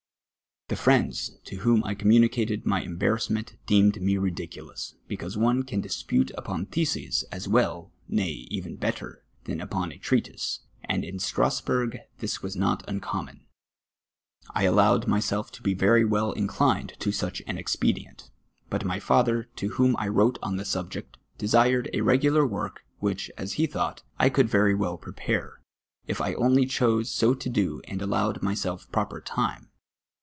[0.67, 6.31] The friends to whom I commimicated my embarrassment deemed me ridiculous, because one can dispute
[6.37, 12.41] upon theses as well, nay, even better, than upon a treatise, and in Strasbm'g this
[12.41, 13.47] was not uncommon.
[14.55, 18.31] I allowed myself to be very well in clined to such an expedient,
[18.69, 23.29] but my father, to whom I ^^Tote on the subject, desii'cd a regular work, which,
[23.37, 25.59] as he thought, I coidd veiy well prepare,
[26.07, 29.67] if I only chose so to do and allowed myself proper time.